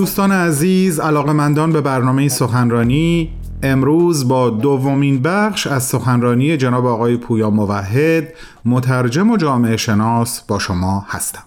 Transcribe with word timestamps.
دوستان 0.00 0.32
عزیز 0.32 1.00
علاقمندان 1.00 1.72
به 1.72 1.80
برنامه 1.80 2.28
سخنرانی 2.28 3.30
امروز 3.62 4.28
با 4.28 4.50
دومین 4.50 5.22
بخش 5.22 5.66
از 5.66 5.82
سخنرانی 5.82 6.56
جناب 6.56 6.86
آقای 6.86 7.16
پویا 7.16 7.50
موحد 7.50 8.28
مترجم 8.64 9.30
و 9.30 9.36
جامعه 9.36 9.76
شناس 9.76 10.40
با 10.40 10.58
شما 10.58 11.06
هستم. 11.08 11.42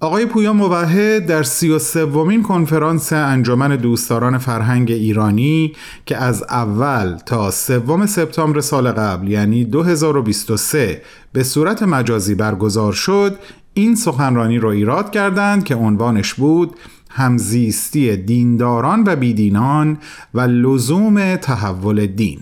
آقای 0.00 0.26
پویا 0.26 0.52
موحد 0.52 1.26
در 1.26 1.42
سی 1.42 1.70
و 1.70 1.78
سومین 1.78 2.42
کنفرانس 2.42 3.12
انجمن 3.12 3.76
دوستداران 3.76 4.38
فرهنگ 4.38 4.90
ایرانی 4.90 5.72
که 6.06 6.16
از 6.16 6.42
اول 6.42 7.16
تا 7.26 7.50
سوم 7.50 8.06
سپتامبر 8.06 8.60
سال 8.60 8.90
قبل 8.90 9.28
یعنی 9.28 9.64
2023 9.64 11.02
به 11.32 11.42
صورت 11.42 11.82
مجازی 11.82 12.34
برگزار 12.34 12.92
شد 12.92 13.38
این 13.74 13.94
سخنرانی 13.94 14.58
را 14.58 14.70
ایراد 14.72 15.10
کردند 15.10 15.64
که 15.64 15.74
عنوانش 15.74 16.34
بود 16.34 16.76
همزیستی 17.08 18.16
دینداران 18.16 19.04
و 19.06 19.16
بیدینان 19.16 19.98
و 20.34 20.40
لزوم 20.40 21.36
تحول 21.36 22.06
دین. 22.06 22.38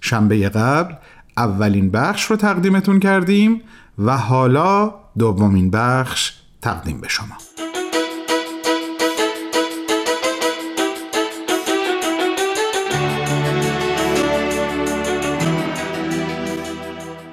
شنبه 0.00 0.48
قبل 0.48 0.94
اولین 1.36 1.90
بخش 1.90 2.24
رو 2.24 2.36
تقدیمتون 2.36 3.00
کردیم 3.00 3.60
و 3.98 4.16
حالا 4.16 4.94
دومین 5.18 5.70
بخش 5.70 6.32
تقدیم 6.62 7.00
به 7.00 7.08
شما. 7.08 7.36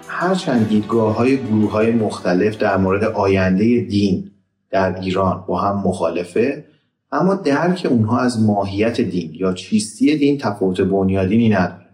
هرچند 0.07 0.69
دیدگاه 0.69 1.15
های 1.15 1.37
گروه 1.37 1.71
های 1.71 1.91
مختلف 1.91 2.57
در 2.57 2.77
مورد 2.77 3.03
آینده 3.03 3.79
دین 3.79 4.31
در 4.75 4.99
ایران 4.99 5.43
با 5.47 5.61
هم 5.61 5.87
مخالفه 5.87 6.65
اما 7.11 7.35
درک 7.35 7.87
اونها 7.89 8.19
از 8.19 8.43
ماهیت 8.43 9.01
دین 9.01 9.33
یا 9.33 9.53
چیستی 9.53 10.17
دین 10.17 10.37
تفاوت 10.37 10.81
بنیادینی 10.81 11.49
نداره 11.49 11.85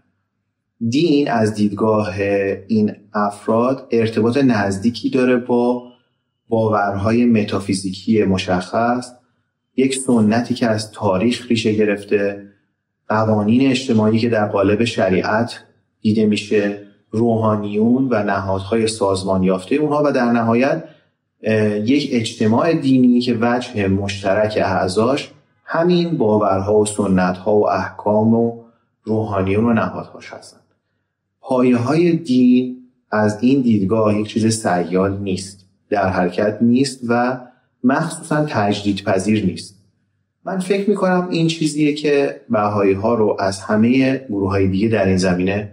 دین 0.90 1.32
از 1.32 1.54
دیدگاه 1.54 2.22
این 2.68 2.96
افراد 3.14 3.88
ارتباط 3.92 4.38
نزدیکی 4.38 5.10
داره 5.10 5.38
با 5.38 5.84
باورهای 6.50 7.26
متافیزیکی 7.26 8.24
مشخص 8.24 9.12
یک 9.76 9.96
سنتی 9.96 10.54
که 10.54 10.68
از 10.68 10.92
تاریخ 10.92 11.48
ریشه 11.50 11.74
گرفته 11.74 12.48
قوانین 13.08 13.72
اجتماعی 13.72 14.20
که 14.20 14.30
در 14.30 14.48
قالب 14.48 14.84
شریعت 14.84 15.60
دیده 16.02 16.26
میشه 16.26 16.88
روحانیون 17.12 18.08
و 18.12 18.24
نهادهای 18.24 18.88
سازمان 18.88 19.44
یافته 19.44 19.76
اونها 19.76 20.04
و 20.06 20.12
در 20.12 20.32
نهایت 20.32 20.84
یک 21.86 22.10
اجتماع 22.12 22.74
دینی 22.74 23.22
که 23.22 23.38
وجه 23.42 23.88
مشترک 23.88 24.60
اعضاش 24.62 25.32
همین 25.66 26.18
باورها 26.18 26.80
و 26.80 26.86
سنتها 26.86 27.56
و 27.56 27.70
احکام 27.70 28.34
و 28.34 28.64
روحانیون 29.04 29.66
و 29.66 29.74
نهادهاش 29.74 30.34
هستند. 30.34 30.62
پایه 31.42 31.78
های 31.78 32.12
دین 32.12 32.78
از 33.12 33.44
این 33.44 33.62
دیدگاه 33.62 34.20
یک 34.20 34.28
چیز 34.28 34.48
سیال 34.48 35.18
نیست 35.20 35.66
در 35.90 36.10
حرکت 36.10 36.58
نیست 36.62 37.00
و 37.08 37.38
مخصوصا 37.84 38.46
تجدید 38.50 39.04
پذیر 39.04 39.46
نیست. 39.46 39.82
من 40.46 40.60
فکر 40.60 40.90
می 40.90 40.96
کنم 40.96 41.28
این 41.32 41.48
چیزیه 41.48 41.94
که 41.94 42.42
بهایی 42.50 42.94
ها 42.94 43.16
رو 43.16 43.38
از 43.40 43.62
همه 43.62 44.18
گروه 44.18 44.50
های 44.50 44.68
دیگه 44.68 44.88
در 44.88 45.06
این 45.06 45.18
زمینه 45.18 45.72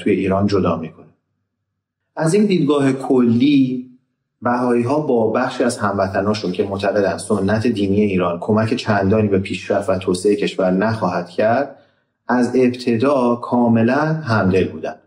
توی 0.00 0.12
ایران 0.12 0.46
جدا 0.46 0.76
می‌کنه. 0.76 1.06
از 2.16 2.34
این 2.34 2.46
دیدگاه 2.46 2.92
کلی 2.92 3.85
بهایی 4.46 4.82
ها 4.82 5.00
با 5.00 5.30
بخشی 5.30 5.64
از 5.64 5.78
هموطناشون 5.78 6.52
که 6.52 6.64
معتقدند 6.64 7.18
سنت 7.18 7.66
دینی 7.66 8.00
ایران 8.00 8.38
کمک 8.40 8.74
چندانی 8.74 9.28
به 9.28 9.38
پیشرفت 9.38 9.90
و 9.90 9.98
توسعه 9.98 10.36
کشور 10.36 10.70
نخواهد 10.70 11.28
کرد 11.28 11.76
از 12.28 12.52
ابتدا 12.54 13.36
کاملا 13.36 14.00
همدل 14.04 14.68
بودند 14.68 14.98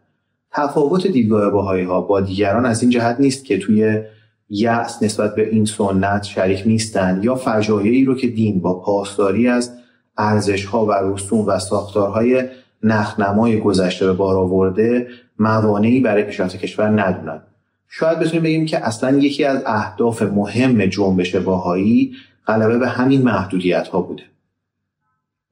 تفاوت 0.52 1.08
دیدگاه 1.08 1.52
بهایی 1.52 1.86
ها 1.86 2.02
با 2.02 2.22
دیگران 2.22 2.66
از 2.66 2.82
این 2.82 2.92
جهت 2.92 3.20
نیست 3.20 3.46
که 3.46 3.58
توی 3.58 4.02
یأس 4.50 5.04
نسبت 5.04 5.36
به 5.36 5.50
این 5.50 5.66
سنت 5.66 6.24
شریک 6.24 6.64
نیستند 6.66 7.26
یا 7.26 7.36
فجایعی 7.36 8.06
رو 8.06 8.16
که 8.16 8.28
دین 8.28 8.62
با 8.62 8.80
پاسداری 8.80 9.48
از 9.48 9.72
ارزش 10.18 10.66
ها 10.66 10.86
و 10.86 10.92
رسوم 10.92 11.48
و 11.48 11.60
ساختارهای 11.60 12.44
نخنمای 12.84 13.60
گذشته 13.60 14.06
به 14.06 14.14
بار 14.14 14.36
آورده 14.36 15.08
موانعی 15.40 16.00
برای 16.00 16.24
پیشرفت 16.24 16.58
کشور 16.58 17.02
ندونند 17.02 17.49
شاید 17.90 18.20
بتونیم 18.20 18.44
بگیم 18.44 18.66
که 18.66 18.88
اصلا 18.88 19.18
یکی 19.18 19.44
از 19.44 19.64
اهداف 19.66 20.22
مهم 20.22 20.86
جنبش 20.86 21.36
باهایی 21.36 22.16
غلبه 22.48 22.78
به 22.78 22.88
همین 22.88 23.22
محدودیت 23.22 23.88
ها 23.88 24.02
بوده. 24.02 24.24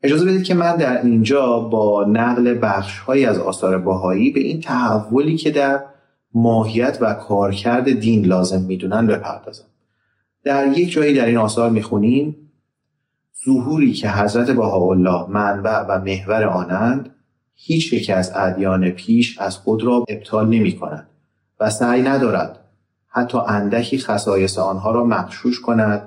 اجازه 0.03 0.25
بدید 0.25 0.43
که 0.43 0.53
من 0.53 0.75
در 0.75 1.01
اینجا 1.01 1.59
با 1.59 2.05
نقل 2.09 2.59
بخش 2.61 2.99
هایی 2.99 3.25
از 3.25 3.39
آثار 3.39 3.77
باهایی 3.77 4.31
به 4.31 4.39
این 4.39 4.61
تحولی 4.61 5.37
که 5.37 5.51
در 5.51 5.83
ماهیت 6.33 6.97
و 7.01 7.13
کارکرد 7.13 7.99
دین 7.99 8.25
لازم 8.25 8.61
می‌دونن 8.61 9.07
بپردازم. 9.07 9.65
در 10.43 10.77
یک 10.77 10.91
جایی 10.91 11.13
در 11.13 11.25
این 11.25 11.37
آثار 11.37 11.69
می‌خونیم 11.69 12.35
ظهوری 13.45 13.93
که 13.93 14.09
حضرت 14.09 14.51
بهاءالله 14.51 15.29
منبع 15.29 15.79
و 15.79 15.99
محور 15.99 16.43
آنند 16.43 17.15
هیچ 17.53 17.93
یک 17.93 18.09
از 18.09 18.31
ادیان 18.35 18.89
پیش 18.89 19.39
از 19.39 19.57
خود 19.57 19.83
را 19.83 20.05
ابطال 20.09 20.47
نمی 20.47 20.75
کند 20.75 21.07
و 21.59 21.69
سعی 21.69 22.01
ندارد 22.01 22.59
حتی 23.07 23.37
اندکی 23.47 23.97
خصایص 23.97 24.57
آنها 24.57 24.91
را 24.91 25.03
مخشوش 25.03 25.61
کند 25.61 26.01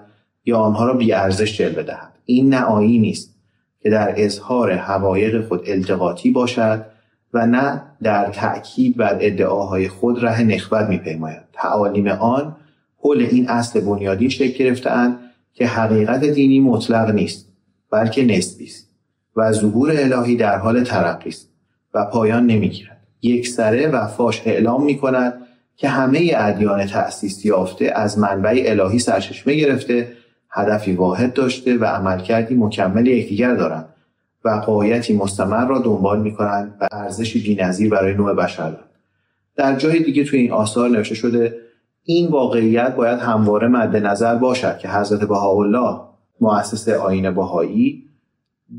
یا 0.45 0.59
آنها 0.59 0.87
را 0.87 0.95
بیارزش 0.95 1.59
جلوه 1.59 1.83
دهد. 1.83 2.13
این 2.25 2.55
نه 2.55 2.63
آیینی 2.63 3.11
است 3.11 3.35
که 3.81 3.91
در 3.91 4.15
اظهار 4.17 4.73
حقایق 4.73 5.49
خود 5.49 5.63
التقاطی 5.67 6.31
باشد 6.31 6.87
و 7.35 7.47
نه 7.47 7.83
در 8.03 8.31
تأکید 8.31 8.97
بر 8.97 9.19
ادعاهای 9.21 9.89
خود 9.89 10.25
ره 10.25 10.43
نخبت 10.43 10.89
میپیماید. 10.89 11.43
تعالیم 11.53 12.09
آن 12.09 12.57
حول 12.99 13.21
این 13.31 13.49
اصل 13.49 13.81
بنیادی 13.81 14.31
شکل 14.31 14.65
گرفتهاند 14.65 15.19
که 15.55 15.67
حقیقت 15.67 16.25
دینی 16.25 16.61
مطلق 16.61 17.11
نیست 17.11 17.47
بلکه 17.91 18.25
نسبی 18.25 18.65
است 18.65 18.91
و 19.37 19.53
ظهور 19.53 19.91
الهی 19.91 20.37
در 20.37 20.59
حال 20.59 20.85
ترقی 20.85 21.29
است 21.29 21.49
و 21.95 22.05
پایان 22.05 22.47
نمی‌گیرد. 22.47 23.00
یک 23.23 23.49
سره 23.49 23.89
و 23.89 24.07
فاش 24.07 24.43
اعلام 24.47 24.85
می 24.85 24.99
کند 24.99 25.35
که 25.77 25.89
همه 25.89 26.33
ادیان 26.37 26.87
تأسیس 26.87 27.45
یافته 27.45 27.93
از 27.95 28.19
منبع 28.19 28.63
الهی 28.67 28.99
سرچشمه 28.99 29.55
گرفته 29.55 30.13
هدفی 30.51 30.93
واحد 30.93 31.33
داشته 31.33 31.79
و 31.79 31.85
عملکردی 31.85 32.55
مکمل 32.55 33.07
یکدیگر 33.07 33.55
دارند 33.55 33.89
و 34.45 34.49
قایتی 34.49 35.17
مستمر 35.17 35.67
را 35.67 35.79
دنبال 35.79 36.23
می 36.23 36.35
کنند 36.35 36.77
و 36.81 36.89
ارزشی 36.93 37.41
بی‌نظیر 37.41 37.91
برای 37.91 38.15
نوع 38.15 38.35
بشر 38.35 38.71
دارند. 38.71 38.91
در 39.57 39.77
جای 39.77 40.03
دیگه 40.03 40.25
توی 40.25 40.39
این 40.39 40.53
آثار 40.53 40.91
نوشته 40.91 41.15
شده 41.15 41.55
این 42.05 42.29
واقعیت 42.29 42.95
باید 42.95 43.19
همواره 43.19 43.69
مد 43.69 43.97
نظر 43.97 44.35
باشد 44.35 44.79
که 44.79 44.89
حضرت 44.89 45.25
بهاءالله 45.25 46.01
مؤسس 46.41 46.89
آین 46.89 47.31
بهایی 47.31 48.10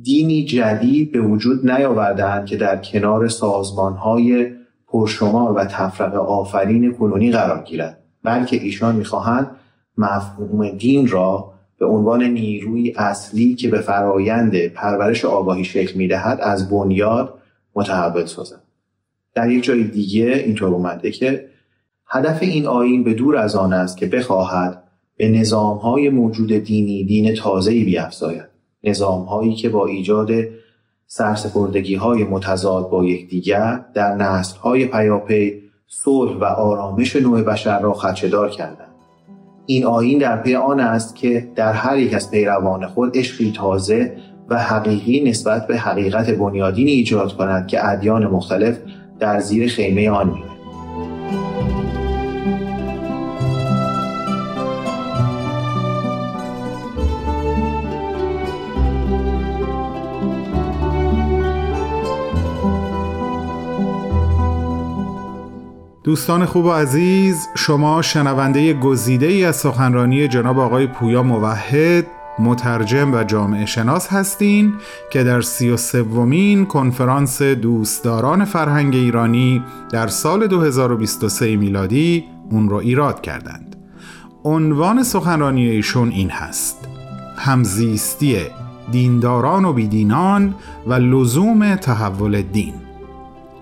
دینی 0.03 0.46
جدید 0.46 1.12
به 1.12 1.22
وجود 1.22 1.72
نیاوردند 1.72 2.46
که 2.46 2.57
در 2.57 2.78
کنار 2.78 3.28
سازمانهای 3.28 4.52
پرشمار 4.88 5.53
و 5.53 5.66
تفرق 5.66 6.16
آفرین 6.16 6.94
کنونی 6.94 7.31
قرار 7.31 7.63
گیرد 7.63 7.97
بلکه 8.24 8.56
ایشان 8.56 8.96
می‌خواهند 8.96 9.51
مفهوم 9.97 10.69
دین 10.69 11.07
را 11.07 11.53
به 11.80 11.85
عنوان 11.85 12.24
نیروی 12.24 12.94
اصلی 12.97 13.56
که 13.56 13.69
به 13.69 13.81
فرایند 13.81 14.68
پرورش 14.68 15.25
آگاهی 15.25 15.63
شکل 15.63 15.97
می‌دهد 15.97 16.40
از 16.41 16.69
بنیاد 16.69 17.34
متحول 17.75 18.25
سازند 18.25 18.62
در 19.36 19.51
یک 19.51 19.63
جای 19.63 19.83
دیگه 19.83 20.25
اینطور 20.45 20.74
اومده 20.74 21.12
که 21.12 21.48
هدف 22.07 22.42
این 22.42 22.68
آین 22.68 23.04
به 23.04 23.13
دور 23.13 23.38
از 23.38 23.56
آن 23.56 23.74
است 23.74 23.98
که 23.98 24.06
بخواهد 24.06 24.83
به 25.18 25.30
نظامهای 25.30 26.10
موجود 26.10 26.54
دینی 26.54 27.04
دین 27.04 27.36
تازه‌ای 27.36 27.83
بیافزاید 27.83 28.50
نظامهایی 28.83 29.56
که 29.56 29.69
با 29.69 29.86
ایجاد 29.86 30.31
سرسپردگی 31.07 31.95
های 31.95 32.24
متضاد 32.24 32.89
با 32.89 33.06
یکدیگر 33.06 33.86
در 33.94 34.16
نسل 34.16 34.57
های 34.57 34.86
پیاپی 34.86 35.62
صلح 35.88 36.38
و 36.39 36.44
آرامش 36.44 37.16
نوع 37.16 37.42
بشر 37.42 37.80
را 37.80 37.94
خدشهدار 37.94 38.50
کردند. 38.50 38.92
این 39.66 39.86
آین 39.86 40.19
در 40.19 40.38
پی 40.38 40.56
آن 40.56 40.80
است 40.80 41.16
که 41.16 41.48
در 41.56 41.74
هر 41.74 41.98
یک 41.98 42.13
از 42.13 42.31
پیروان 42.31 42.88
خود 42.88 43.18
عشقی 43.18 43.54
تازه 43.56 44.18
و 44.50 44.57
حقیقی 44.60 45.30
نسبت 45.30 45.68
به 45.68 45.77
حقیقت 45.77 46.30
بنیادینی 46.30 46.92
ایجاد 46.92 47.34
کند 47.34 47.68
که 47.68 47.89
ادیان 47.89 48.27
مختلف 48.27 48.77
در 49.19 49.39
زیر 49.39 49.69
خیمه 49.69 50.10
آن 50.10 50.50
دوستان 66.03 66.45
خوب 66.45 66.65
و 66.65 66.71
عزیز 66.71 67.48
شما 67.56 68.01
شنونده 68.01 68.74
گزیده 68.74 69.25
ای 69.25 69.45
از 69.45 69.56
سخنرانی 69.56 70.27
جناب 70.27 70.59
آقای 70.59 70.88
پویا 70.88 71.24
موحد 71.24 72.07
مترجم 72.39 73.13
و 73.13 73.24
جامعه 73.24 73.65
شناس 73.65 74.07
هستین 74.07 74.74
که 75.12 75.24
در 75.24 75.42
سی 75.42 75.69
و 75.69 75.77
سومین 75.77 76.65
کنفرانس 76.65 77.42
دوستداران 77.42 78.45
فرهنگ 78.45 78.95
ایرانی 78.95 79.63
در 79.92 80.07
سال 80.07 80.48
2023 80.48 81.56
میلادی 81.56 82.24
اون 82.51 82.69
رو 82.69 82.75
ایراد 82.75 83.21
کردند. 83.21 83.75
عنوان 84.44 85.03
سخنرانی 85.03 85.69
ایشون 85.69 86.09
این 86.09 86.30
هست 86.30 86.88
همزیستی 87.38 88.38
دینداران 88.92 89.65
و 89.65 89.74
بیدینان 89.74 90.56
و 90.88 90.94
لزوم 90.94 91.75
تحول 91.75 92.42
دین. 92.42 92.90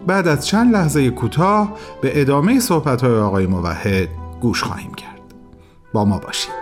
بعد 0.09 0.27
از 0.27 0.47
چند 0.47 0.73
لحظه 0.73 1.09
کوتاه 1.09 1.77
به 2.01 2.21
ادامه 2.21 2.59
صحبت 2.59 3.01
های 3.01 3.15
آقای 3.15 3.47
موحد 3.47 4.09
گوش 4.41 4.63
خواهیم 4.63 4.93
کرد. 4.93 5.21
با 5.93 6.05
ما 6.05 6.17
باشید. 6.19 6.58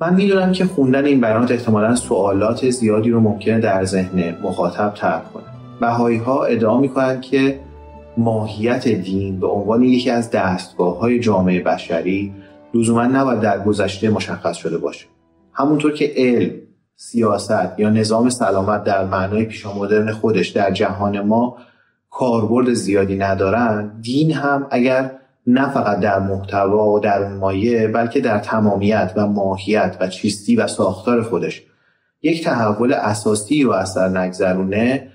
من 0.00 0.14
می‌دونم 0.14 0.52
که 0.52 0.64
خوندن 0.64 1.04
این 1.04 1.20
بیانات 1.20 1.50
احتمالا 1.50 1.94
سوالات 1.94 2.70
زیادی 2.70 3.10
رو 3.10 3.20
ممکنه 3.20 3.60
در 3.60 3.84
ذهن 3.84 4.36
مخاطب 4.42 4.94
ترک 4.94 5.32
کنه. 5.32 5.44
بهایی 5.80 6.18
ها 6.18 6.44
ادعا 6.44 6.80
می‌کنند 6.80 7.20
که 7.20 7.60
ماهیت 8.16 8.88
دین 8.88 9.40
به 9.40 9.46
عنوان 9.46 9.82
یکی 9.82 10.10
از 10.10 10.30
دستگاه 10.30 10.98
های 10.98 11.20
جامعه 11.20 11.62
بشری 11.62 12.32
لزوما 12.74 13.04
نباید 13.04 13.40
در 13.40 13.64
گذشته 13.64 14.10
مشخص 14.10 14.56
شده 14.56 14.78
باشه. 14.78 15.06
همونطور 15.52 15.92
که 15.92 16.12
علم 16.16 16.50
سیاست 16.96 17.78
یا 17.78 17.90
نظام 17.90 18.28
سلامت 18.28 18.84
در 18.84 19.04
معنای 19.04 19.44
پیشامدرن 19.44 20.12
خودش 20.12 20.48
در 20.48 20.70
جهان 20.70 21.20
ما 21.20 21.56
کاربرد 22.10 22.72
زیادی 22.72 23.16
ندارن 23.16 24.00
دین 24.00 24.32
هم 24.32 24.66
اگر 24.70 25.17
نه 25.50 25.70
فقط 25.70 26.00
در 26.00 26.18
محتوا 26.18 26.88
و 26.88 27.00
در 27.00 27.28
مایه 27.28 27.88
بلکه 27.88 28.20
در 28.20 28.38
تمامیت 28.38 29.12
و 29.16 29.26
ماهیت 29.26 29.96
و 30.00 30.08
چیستی 30.08 30.56
و 30.56 30.66
ساختار 30.66 31.22
خودش. 31.22 31.62
یک 32.22 32.44
تحول 32.44 32.92
اساسی 32.92 33.62
رو 33.62 33.70
اثر 33.70 34.08
نگذرونه. 34.18 35.08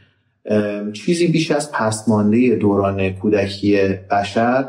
چیزی 0.94 1.28
بیش 1.28 1.52
از 1.52 1.72
پسمانده 1.72 2.56
دوران 2.56 3.10
کودکی 3.10 3.78
بشر 4.12 4.66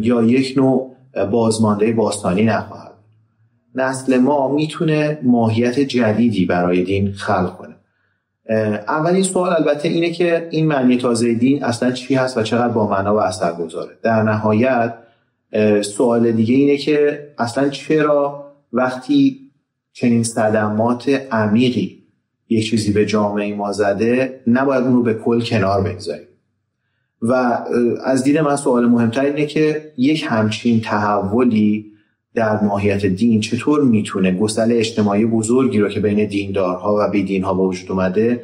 یا 0.00 0.22
یک 0.22 0.54
نوع 0.56 0.96
بازمانده 1.30 1.92
باستانی 1.92 2.44
نخواهد. 2.44 2.90
نسل 3.74 4.18
ما 4.18 4.54
می‌تونه 4.54 5.18
ماهیت 5.22 5.80
جدیدی 5.80 6.46
برای 6.46 6.82
دین 6.82 7.12
خلق 7.12 7.56
کنه. 7.56 7.74
اولین 8.88 9.22
سوال 9.22 9.52
البته 9.52 9.88
اینه 9.88 10.10
که 10.10 10.48
این 10.50 10.66
معنی 10.66 10.96
تازه 10.96 11.34
دین 11.34 11.64
اصلا 11.64 11.92
چی 11.92 12.14
هست 12.14 12.36
و 12.36 12.42
چقدر 12.42 12.68
با 12.68 12.90
معنا 12.90 13.14
و 13.14 13.18
اثر 13.18 13.52
گذاره 13.52 13.98
در 14.02 14.22
نهایت 14.22 14.94
سوال 15.82 16.32
دیگه 16.32 16.54
اینه 16.54 16.76
که 16.76 17.28
اصلا 17.38 17.68
چرا 17.68 18.44
وقتی 18.72 19.50
چنین 19.92 20.22
صدمات 20.22 21.08
عمیقی 21.32 22.02
یک 22.48 22.70
چیزی 22.70 22.92
به 22.92 23.06
جامعه 23.06 23.54
ما 23.54 23.72
زده 23.72 24.40
نباید 24.46 24.84
اون 24.84 24.92
رو 24.92 25.02
به 25.02 25.14
کل 25.14 25.40
کنار 25.40 25.82
بگذاریم؟ 25.82 26.26
و 27.22 27.58
از 28.04 28.24
دید 28.24 28.38
من 28.38 28.56
سوال 28.56 28.86
مهمتر 28.86 29.24
اینه 29.24 29.46
که 29.46 29.92
یک 29.96 30.26
همچین 30.28 30.80
تحولی 30.80 31.89
در 32.34 32.64
ماهیت 32.64 33.06
دین 33.06 33.40
چطور 33.40 33.84
می‌تونه 33.84 34.32
گسل 34.32 34.72
اجتماعی 34.72 35.26
بزرگی 35.26 35.78
رو 35.78 35.88
که 35.88 36.00
بین 36.00 36.26
دیندارها 36.26 36.96
و 36.98 37.10
بیدینها 37.10 37.54
به 37.54 37.62
وجود 37.62 37.92
اومده 37.92 38.42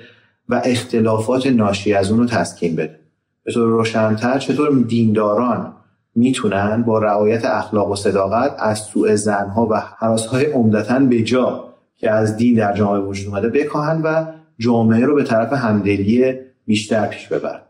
و 0.49 0.63
اختلافات 0.65 1.47
ناشی 1.47 1.95
از 1.95 2.11
اون 2.11 2.21
رو 2.21 2.27
تسکین 2.27 2.77
بده؟ 2.77 2.99
به 3.45 3.53
طور 3.53 3.69
روشنتر 3.69 4.39
چطور 4.39 4.85
دینداران 4.89 5.73
می‌تونن 6.15 6.83
با 6.83 6.99
رعایت 6.99 7.45
اخلاق 7.45 7.91
و 7.91 7.97
صداقت 7.97 8.57
از 8.59 8.79
سوء 8.79 9.17
زنها 9.17 9.69
و 9.71 9.83
حراسهای 9.99 10.45
عمدتا 10.45 10.99
به 10.99 11.23
جا 11.23 11.65
که 11.97 12.11
از 12.11 12.37
دین 12.37 12.55
در 12.55 12.77
جامعه 12.77 13.01
وجود 13.01 13.29
اومده 13.29 13.49
بکاهن 13.49 14.03
و 14.03 14.27
جامعه 14.59 15.05
رو 15.05 15.15
به 15.15 15.25
طرف 15.25 15.53
همدلی 15.53 16.35
بیشتر 16.67 17.07
پیش 17.07 17.29
ببرن؟ 17.29 17.61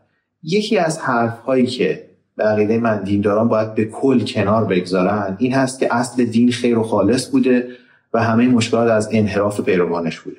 یکی 0.43 0.77
از 0.77 0.99
حرف 0.99 1.39
هایی 1.39 1.65
که 1.65 2.07
به 2.37 2.43
عقیده 2.43 2.77
من 2.77 3.03
دینداران 3.03 3.47
باید 3.47 3.75
به 3.75 3.85
کل 3.85 4.19
کنار 4.19 4.65
بگذارن. 4.65 5.35
این 5.39 5.53
هست 5.53 5.79
که 5.79 5.95
اصل 5.95 6.25
دین 6.25 6.51
خیر 6.51 6.77
و 6.77 6.83
خالص 6.83 7.31
بوده 7.31 7.67
و 8.13 8.23
همه 8.23 8.47
مشکلات 8.47 8.91
از 8.91 9.09
انحراف 9.11 9.61
پیروانش 9.61 10.19
بوده. 10.19 10.37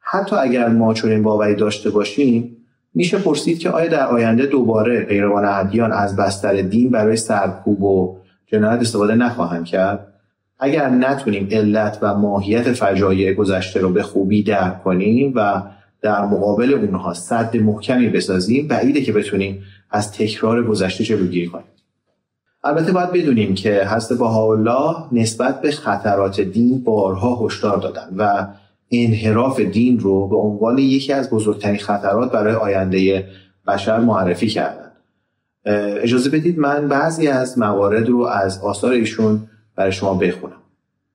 حتی 0.00 0.36
اگر 0.36 0.68
ما 0.68 0.94
چنین 0.94 1.22
باوری 1.22 1.54
داشته 1.54 1.90
باشیم 1.90 2.56
میشه 2.94 3.18
پرسید 3.18 3.58
که 3.58 3.70
آیا 3.70 3.88
در 3.88 4.06
آینده 4.06 4.46
دوباره 4.46 5.00
پیروان 5.00 5.44
ادیان 5.44 5.92
از 5.92 6.16
بستر 6.16 6.62
دین 6.62 6.90
برای 6.90 7.16
سرکوب 7.16 7.82
و 7.82 8.16
جنایت 8.46 8.80
استفاده 8.80 9.14
نخواهند 9.14 9.64
کرد؟ 9.64 10.06
اگر 10.58 10.88
نتونیم 10.88 11.48
علت 11.50 11.98
و 12.02 12.14
ماهیت 12.14 12.72
فجایع 12.72 13.34
گذشته 13.34 13.80
رو 13.80 13.88
به 13.88 14.02
خوبی 14.02 14.42
درک 14.42 14.82
کنیم 14.82 15.32
و 15.36 15.62
در 16.04 16.24
مقابل 16.24 16.74
اونها 16.74 17.14
صد 17.14 17.56
محکمی 17.56 18.08
بسازیم 18.08 18.68
بعیده 18.68 19.02
که 19.02 19.12
بتونیم 19.12 19.62
از 19.90 20.12
تکرار 20.12 20.64
گذشته 20.64 21.04
جلوگیری 21.04 21.46
کنیم. 21.46 21.64
البته 22.64 22.92
باید 22.92 23.12
بدونیم 23.12 23.54
که 23.54 23.86
حضرت 23.86 24.20
الله 24.20 24.96
نسبت 25.12 25.60
به 25.60 25.70
خطرات 25.70 26.40
دین 26.40 26.84
بارها 26.84 27.46
هشدار 27.46 27.78
دادن 27.78 28.08
و 28.16 28.46
انحراف 28.90 29.60
دین 29.60 30.00
رو 30.00 30.28
به 30.28 30.36
عنوان 30.36 30.78
یکی 30.78 31.12
از 31.12 31.30
بزرگترین 31.30 31.78
خطرات 31.78 32.32
برای 32.32 32.54
آینده 32.54 33.28
بشر 33.66 34.00
معرفی 34.00 34.48
کردن. 34.48 34.90
اجازه 36.02 36.30
بدید 36.30 36.58
من 36.58 36.88
بعضی 36.88 37.28
از 37.28 37.58
موارد 37.58 38.08
رو 38.08 38.20
از 38.22 38.58
آثار 38.58 38.92
ایشون 38.92 39.48
برای 39.76 39.92
شما 39.92 40.14
بخونم. 40.14 40.62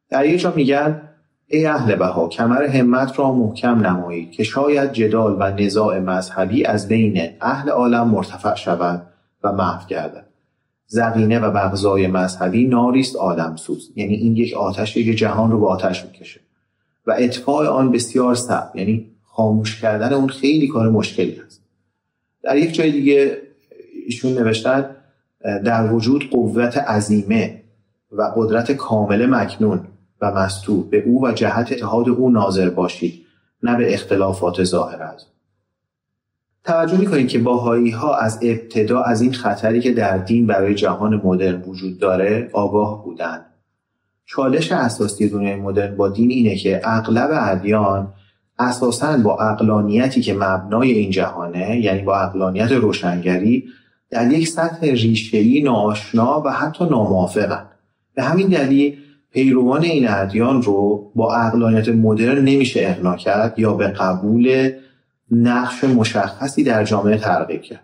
در 0.09 0.25
یک 0.25 0.39
جا 0.41 0.53
میگن 0.55 1.08
ای 1.51 1.65
اهل 1.65 1.95
بها 1.95 2.27
کمر 2.27 2.63
همت 2.63 3.19
را 3.19 3.33
محکم 3.33 3.85
نمایید 3.85 4.31
که 4.31 4.43
شاید 4.43 4.91
جدال 4.91 5.35
و 5.39 5.61
نزاع 5.61 5.99
مذهبی 5.99 6.65
از 6.65 6.87
بین 6.87 7.29
اهل 7.41 7.69
عالم 7.69 8.07
مرتفع 8.07 8.55
شود 8.55 9.01
و 9.43 9.51
محو 9.51 9.87
گردد. 9.87 10.25
زقینه 10.87 11.39
و 11.39 11.51
بغضای 11.51 12.07
مذهبی 12.07 12.67
ناریست 12.67 13.15
عالم 13.15 13.55
سوز 13.55 13.91
یعنی 13.95 14.15
این 14.15 14.35
یک 14.35 14.53
آتشی 14.53 15.05
که 15.05 15.13
جهان 15.13 15.51
رو 15.51 15.59
به 15.59 15.67
آتش 15.67 16.05
می‌کشه. 16.05 16.39
و 17.07 17.15
اطفاع 17.17 17.67
آن 17.67 17.91
بسیار 17.91 18.35
سخت 18.35 18.75
یعنی 18.75 19.05
خاموش 19.25 19.81
کردن 19.81 20.13
اون 20.13 20.29
خیلی 20.29 20.67
کار 20.67 20.89
مشکلی 20.89 21.41
است 21.45 21.61
در 22.43 22.57
یک 22.57 22.73
جای 22.73 22.91
دیگه 22.91 23.37
ایشون 24.05 24.33
نوشتن 24.33 24.95
در 25.65 25.93
وجود 25.93 26.29
قوت 26.29 26.77
عظیمه 26.77 27.63
و 28.11 28.31
قدرت 28.35 28.71
کامل 28.71 29.25
مکنون 29.25 29.81
و 30.21 30.31
مستور 30.31 30.85
به 30.85 31.03
او 31.05 31.27
و 31.27 31.31
جهت 31.31 31.71
اتحاد 31.71 32.09
او 32.09 32.29
ناظر 32.29 32.69
باشید 32.69 33.25
نه 33.63 33.77
به 33.77 33.93
اختلافات 33.93 34.63
ظاهر 34.63 35.03
از 35.03 35.25
توجه 36.63 36.97
می‌کنید 36.97 37.27
که 37.27 37.39
باهایی 37.39 37.91
ها 37.91 38.15
از 38.15 38.39
ابتدا 38.41 39.01
از 39.01 39.21
این 39.21 39.33
خطری 39.33 39.79
که 39.79 39.91
در 39.91 40.17
دین 40.17 40.47
برای 40.47 40.75
جهان 40.75 41.21
مدرن 41.23 41.61
وجود 41.61 41.99
داره 41.99 42.49
آگاه 42.53 43.03
بودند. 43.03 43.45
چالش 44.25 44.71
اساسی 44.71 45.29
دنیای 45.29 45.55
مدرن 45.55 45.97
با 45.97 46.09
دین 46.09 46.31
اینه 46.31 46.55
که 46.55 46.81
اغلب 46.83 47.29
ادیان 47.33 48.13
اساسا 48.59 49.17
با 49.17 49.37
اقلانیتی 49.37 50.21
که 50.21 50.33
مبنای 50.33 50.91
این 50.91 51.11
جهانه 51.11 51.79
یعنی 51.79 52.01
با 52.01 52.17
اقلانیت 52.17 52.71
روشنگری 52.71 53.63
در 54.09 54.31
یک 54.31 54.47
سطح 54.47 54.79
ریشهای 54.81 55.61
ناآشنا 55.61 56.41
و 56.45 56.49
حتی 56.49 56.85
ناموافقن. 56.85 57.65
به 58.15 58.23
همین 58.23 58.47
دلیل 58.47 58.97
پیروان 59.31 59.83
این 59.83 60.09
ادیان 60.09 60.61
رو 60.61 61.11
با 61.15 61.35
اقلانیت 61.35 61.89
مدرن 61.89 62.37
نمیشه 62.37 62.79
اقنا 62.83 63.15
کرد 63.15 63.59
یا 63.59 63.73
به 63.73 63.87
قبول 63.87 64.71
نقش 65.31 65.83
مشخصی 65.83 66.63
در 66.63 66.83
جامعه 66.83 67.17
ترغیب 67.17 67.61
کرد. 67.61 67.83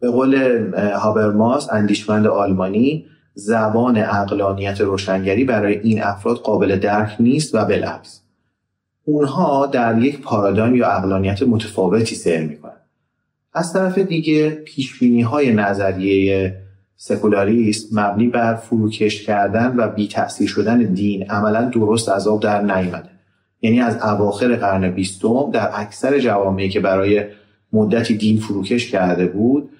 به 0.00 0.10
قول 0.10 0.34
هابرماس 0.74 1.72
اندیشمند 1.72 2.26
آلمانی 2.26 3.06
زبان 3.34 3.98
اقلانیت 3.98 4.80
روشنگری 4.80 5.44
برای 5.44 5.78
این 5.78 6.02
افراد 6.02 6.36
قابل 6.36 6.78
درک 6.78 7.16
نیست 7.20 7.54
و 7.54 7.64
بالعکس 7.64 8.22
اونها 9.04 9.66
در 9.66 9.98
یک 9.98 10.20
پارادایم 10.20 10.74
یا 10.74 10.90
اقلانیت 10.90 11.42
متفاوتی 11.42 12.14
سیر 12.14 12.40
می‌کنن 12.40 12.72
از 13.52 13.72
طرف 13.72 13.98
دیگه 13.98 14.50
پیشبینی 14.50 15.22
های 15.22 15.52
نظریه 15.54 16.61
سکولاریسم 17.04 18.00
مبنی 18.00 18.26
بر 18.26 18.54
فروکش 18.54 19.26
کردن 19.26 19.74
و 19.76 19.88
بی 19.88 20.08
تأثیر 20.08 20.48
شدن 20.48 20.78
دین 20.78 21.30
عملا 21.30 21.64
درست 21.64 22.08
از 22.08 22.28
آب 22.28 22.42
در 22.42 22.62
نیامده. 22.62 23.08
یعنی 23.62 23.80
از 23.80 23.96
اواخر 24.02 24.56
قرن 24.56 24.90
بیستم 24.90 25.50
در 25.52 25.70
اکثر 25.74 26.18
جوامعی 26.18 26.68
که 26.68 26.80
برای 26.80 27.24
مدتی 27.72 28.16
دین 28.16 28.38
فروکش 28.38 28.90
کرده 28.90 29.26
بود 29.26 29.70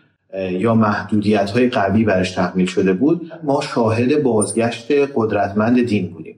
یا 0.51 0.75
محدودیت 0.75 1.51
های 1.51 1.69
قوی 1.69 2.05
برش 2.05 2.31
تحمیل 2.31 2.67
شده 2.67 2.93
بود 2.93 3.33
ما 3.43 3.61
شاهد 3.61 4.23
بازگشت 4.23 4.93
قدرتمند 5.15 5.87
دین 5.87 6.11
بودیم. 6.11 6.37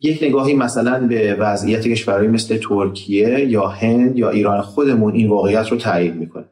یک 0.00 0.22
نگاهی 0.22 0.54
مثلا 0.54 1.06
به 1.06 1.34
وضعیت 1.34 1.88
کشورهایی 1.88 2.28
مثل 2.28 2.56
ترکیه 2.56 3.46
یا 3.48 3.66
هند 3.66 4.18
یا 4.18 4.30
ایران 4.30 4.62
خودمون 4.62 5.12
این 5.12 5.28
واقعیت 5.28 5.68
رو 5.68 5.76
تایید 5.76 6.14
می‌کنه. 6.14 6.44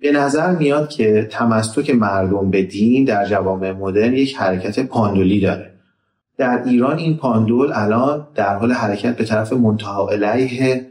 به 0.00 0.12
نظر 0.12 0.56
میاد 0.56 0.88
که 0.88 1.28
تمسک 1.30 1.90
مردم 1.90 2.50
به 2.50 2.62
دین 2.62 3.04
در 3.04 3.26
جوامع 3.26 3.72
مدرن 3.72 4.14
یک 4.14 4.36
حرکت 4.36 4.80
پاندولی 4.80 5.40
داره. 5.40 5.70
در 6.38 6.62
ایران 6.64 6.98
این 6.98 7.16
پاندول 7.16 7.72
الان 7.74 8.26
در 8.34 8.56
حال 8.56 8.72
حرکت 8.72 9.16
به 9.16 9.24
طرف 9.24 9.52
منتها 9.52 10.08
علیه 10.08 10.86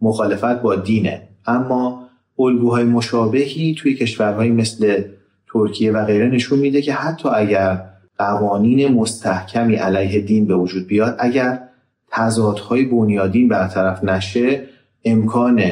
مخالفت 0.00 0.62
با 0.62 0.76
دینه. 0.76 1.22
اما 1.46 2.08
الگوهای 2.38 2.84
مشابهی 2.84 3.74
توی 3.78 3.94
کشورهایی 3.94 4.50
مثل 4.50 5.02
ترکیه 5.52 5.92
و 5.92 6.04
غیره 6.04 6.28
نشون 6.28 6.58
میده 6.58 6.82
که 6.82 6.92
حتی 6.92 7.28
اگر 7.28 7.84
قوانین 8.18 8.92
مستحکمی 8.94 9.74
علیه 9.74 10.20
دین 10.20 10.46
به 10.46 10.54
وجود 10.54 10.86
بیاد 10.86 11.16
اگر 11.18 11.60
تضادهای 12.10 12.84
بنیادین 12.84 13.48
برطرف 13.48 14.04
نشه 14.04 14.64
امکان 15.04 15.62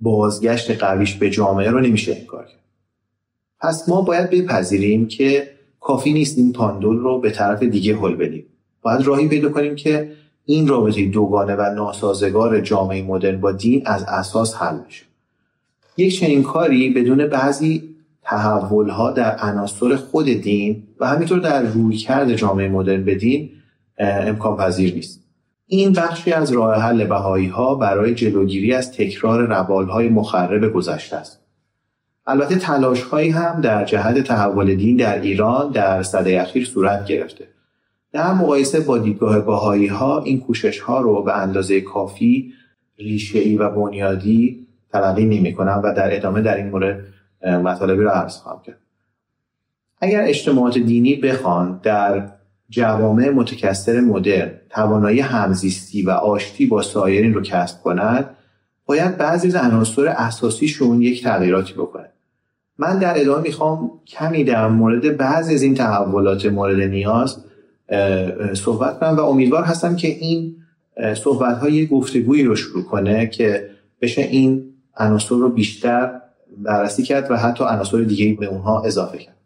بازگشت 0.00 0.70
قویش 0.70 1.14
به 1.14 1.30
جامعه 1.30 1.70
رو 1.70 1.80
نمیشه 1.80 2.16
انکار 2.20 2.44
کرد. 2.44 2.60
پس 3.60 3.88
ما 3.88 4.02
باید 4.02 4.30
بپذیریم 4.30 5.08
که 5.08 5.50
کافی 5.80 6.12
نیست 6.12 6.38
این 6.38 6.52
پاندول 6.52 6.98
رو 6.98 7.20
به 7.20 7.30
طرف 7.30 7.62
دیگه 7.62 7.96
هل 7.96 8.14
بدیم. 8.14 8.46
باید 8.82 9.00
راهی 9.00 9.28
پیدا 9.28 9.48
کنیم 9.48 9.76
که 9.76 10.12
این 10.44 10.68
رابطه 10.68 11.06
دوگانه 11.06 11.54
و 11.54 11.74
ناسازگار 11.74 12.60
جامعه 12.60 13.02
مدرن 13.02 13.40
با 13.40 13.52
دین 13.52 13.82
از 13.86 14.02
اساس 14.02 14.54
حل 14.54 14.78
بشه. 14.78 15.04
یک 15.96 16.20
چنین 16.20 16.42
کاری 16.42 16.90
بدون 16.90 17.26
بعضی 17.26 17.94
تحولها 18.22 19.10
در 19.10 19.36
عناصر 19.36 19.96
خود 19.96 20.26
دین 20.26 20.82
و 21.00 21.08
همینطور 21.08 21.38
در 21.38 21.62
رویکرد 21.62 22.34
جامعه 22.34 22.68
مدرن 22.68 23.04
به 23.04 23.14
دین 23.14 23.50
امکان 23.98 24.56
پذیر 24.56 24.94
نیست. 24.94 25.20
این 25.72 25.92
بخشی 25.92 26.32
از 26.32 26.52
راه 26.52 26.76
حل 26.76 27.04
بهایی 27.04 27.46
ها 27.46 27.74
برای 27.74 28.14
جلوگیری 28.14 28.74
از 28.74 28.92
تکرار 28.92 29.46
روال 29.46 29.88
های 29.88 30.08
مخرب 30.08 30.72
گذشته 30.72 31.16
است. 31.16 31.40
البته 32.26 32.56
تلاش 32.56 33.02
هایی 33.02 33.30
هم 33.30 33.60
در 33.60 33.84
جهت 33.84 34.18
تحول 34.18 34.74
دین 34.74 34.96
در 34.96 35.20
ایران 35.20 35.70
در 35.70 36.02
صده 36.02 36.42
اخیر 36.42 36.64
صورت 36.64 37.06
گرفته. 37.06 37.48
در 38.12 38.32
مقایسه 38.32 38.80
با 38.80 38.98
دیدگاه 38.98 39.40
باهایی 39.40 39.86
ها 39.86 40.22
این 40.22 40.40
کوشش 40.40 40.80
ها 40.80 41.00
رو 41.00 41.22
به 41.22 41.36
اندازه 41.36 41.80
کافی 41.80 42.52
ریشه 42.98 43.56
و 43.58 43.70
بنیادی 43.70 44.66
تلقی 44.92 45.24
نمی 45.24 45.54
کنم 45.54 45.80
و 45.84 45.94
در 45.94 46.16
ادامه 46.16 46.42
در 46.42 46.56
این 46.56 46.68
مورد 46.68 47.04
مطالبی 47.42 48.02
رو 48.02 48.10
عرض 48.10 48.36
خواهم 48.36 48.62
کرد. 48.62 48.78
اگر 50.00 50.22
اجتماعات 50.24 50.78
دینی 50.78 51.16
بخوان 51.16 51.80
در 51.82 52.39
جوامع 52.70 53.30
متکثر 53.30 54.00
مدرن 54.00 54.50
توانایی 54.70 55.20
همزیستی 55.20 56.02
و 56.02 56.10
آشتی 56.10 56.66
با 56.66 56.82
سایرین 56.82 57.34
رو 57.34 57.42
کسب 57.42 57.82
کند 57.82 58.30
باید 58.86 59.16
بعضی 59.16 59.48
از 59.48 59.54
عناصر 59.54 60.06
اساسیشون 60.06 61.02
یک 61.02 61.22
تغییراتی 61.22 61.72
بکنه. 61.72 62.06
من 62.78 62.98
در 62.98 63.20
ادامه 63.20 63.42
می‌خوام 63.42 63.90
کمی 64.06 64.44
در 64.44 64.68
مورد 64.68 65.16
بعضی 65.16 65.54
از 65.54 65.62
این 65.62 65.74
تحولات 65.74 66.46
مورد 66.46 66.80
نیاز 66.80 67.44
صحبت 68.54 69.00
کنم 69.00 69.16
و 69.16 69.20
امیدوار 69.20 69.64
هستم 69.64 69.96
که 69.96 70.08
این 70.08 70.56
صحبت 71.14 71.58
های 71.58 71.86
گفتگویی 71.86 72.44
رو 72.44 72.56
شروع 72.56 72.84
کنه 72.84 73.26
که 73.26 73.70
بشه 74.00 74.22
این 74.22 74.74
عناصر 74.96 75.34
رو 75.34 75.48
بیشتر 75.48 76.20
بررسی 76.58 77.02
کرد 77.02 77.30
و 77.30 77.36
حتی 77.36 77.64
عناصر 77.64 78.00
دیگه 78.00 78.36
به 78.40 78.46
اونها 78.46 78.82
اضافه 78.82 79.18
کرد. 79.18 79.39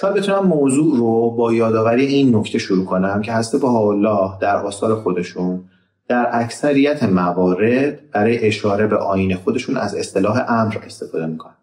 شاید 0.00 0.14
بتونم 0.14 0.46
موضوع 0.46 0.96
رو 0.96 1.30
با 1.30 1.52
یادآوری 1.52 2.06
این 2.06 2.36
نکته 2.36 2.58
شروع 2.58 2.84
کنم 2.84 3.22
که 3.22 3.32
هسته 3.32 3.58
با 3.58 3.90
الله 3.90 4.38
در 4.40 4.56
آثار 4.56 4.94
خودشون 4.94 5.64
در 6.08 6.28
اکثریت 6.32 7.02
موارد 7.02 8.10
برای 8.10 8.46
اشاره 8.46 8.86
به 8.86 8.96
آین 8.96 9.36
خودشون 9.36 9.76
از 9.76 9.94
اصطلاح 9.94 10.44
امر 10.48 10.76
استفاده 10.86 11.26
می‌کنن. 11.26 11.54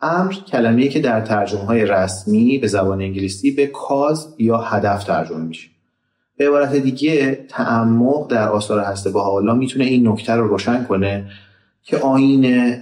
امر 0.00 0.32
کلمه‌ای 0.32 0.88
که 0.88 1.00
در 1.00 1.20
ترجمه 1.20 1.60
های 1.60 1.86
رسمی 1.86 2.58
به 2.58 2.66
زبان 2.66 3.00
انگلیسی 3.00 3.50
به 3.50 3.66
کاز 3.66 4.34
یا 4.38 4.58
هدف 4.58 5.04
ترجمه 5.04 5.44
میشه. 5.44 5.68
به 6.36 6.48
عبارت 6.48 6.76
دیگه 6.76 7.46
تعمق 7.48 8.30
در 8.30 8.48
آثار 8.48 8.80
هسته 8.80 9.10
با 9.10 9.36
الله 9.36 9.52
می‌تونه 9.52 9.84
این 9.84 10.08
نکته 10.08 10.32
رو 10.32 10.48
روشن 10.48 10.84
کنه 10.84 11.30
که 11.82 11.98
آین 11.98 12.74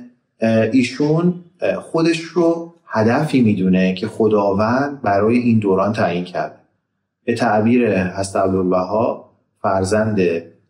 ایشون 0.73 1.35
خودش 1.81 2.21
رو 2.21 2.75
هدفی 2.91 3.41
می‌دونه 3.41 3.95
که 3.95 4.07
خداوند 4.07 5.03
برای 5.03 5.39
این 5.39 5.59
دوران 5.59 5.93
تعیین 5.93 6.25
کرده 6.25 6.59
به 7.25 7.35
تعبیر 7.35 8.03
حضرت 8.05 8.37
عبدالبها 8.37 9.31
فرزند 9.63 10.21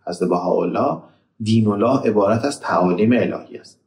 حضرت 0.06 0.28
بهاءالله 0.28 0.98
دین 1.40 1.68
الله 1.68 2.00
عبارت 2.00 2.44
از 2.44 2.60
تعالیم 2.60 3.12
الهی 3.12 3.58
است. 3.58 3.80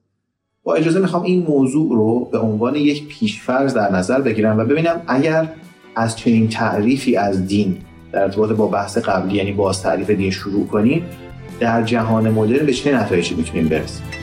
با 0.63 0.73
اجازه 0.75 0.99
می‌خوام 0.99 1.23
این 1.23 1.43
موضوع 1.43 1.89
رو 1.95 2.25
به 2.31 2.37
عنوان 2.37 2.75
یک 2.75 3.07
پیشفرض 3.07 3.73
در 3.73 3.91
نظر 3.91 4.21
بگیرم 4.21 4.57
و 4.57 4.65
ببینم 4.65 5.01
اگر 5.07 5.47
از 5.95 6.17
چنین 6.17 6.49
تعریفی 6.49 7.15
از 7.15 7.47
دین 7.47 7.77
در 8.11 8.23
ارتباط 8.23 8.51
با 8.51 8.67
بحث 8.67 8.97
قبلی 8.97 9.35
یعنی 9.35 9.51
باز 9.51 9.81
تعریف 9.81 10.09
دین 10.09 10.31
شروع 10.31 10.67
کنیم 10.67 11.03
در 11.59 11.83
جهان 11.83 12.29
مدرن 12.29 12.65
به 12.65 12.73
چه 12.73 12.95
نتایجی 12.95 13.35
می‌تونیم 13.35 13.67
برسیم؟ 13.67 14.20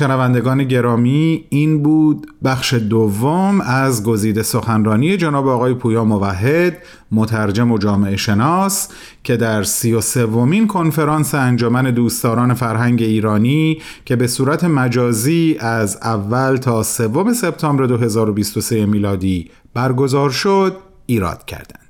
شنوندگان 0.00 0.64
گرامی 0.64 1.44
این 1.48 1.82
بود 1.82 2.26
بخش 2.44 2.74
دوم 2.74 3.60
از 3.60 4.04
گزیده 4.04 4.42
سخنرانی 4.42 5.16
جناب 5.16 5.48
آقای 5.48 5.74
پویا 5.74 6.04
موحد 6.04 6.78
مترجم 7.12 7.72
و 7.72 7.78
جامعه 7.78 8.16
شناس 8.16 8.88
که 9.24 9.36
در 9.36 9.62
سی 9.62 9.92
و 9.92 10.00
سومین 10.00 10.66
کنفرانس 10.66 11.34
انجمن 11.34 11.90
دوستداران 11.90 12.54
فرهنگ 12.54 13.02
ایرانی 13.02 13.78
که 14.04 14.16
به 14.16 14.26
صورت 14.26 14.64
مجازی 14.64 15.56
از 15.60 15.98
اول 16.02 16.56
تا 16.56 16.82
سوم 16.82 17.32
سپتامبر 17.32 17.86
2023 17.86 18.86
میلادی 18.86 19.50
برگزار 19.74 20.30
شد 20.30 20.76
ایراد 21.06 21.44
کردند. 21.44 21.89